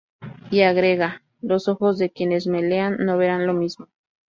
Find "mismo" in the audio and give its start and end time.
3.53-3.87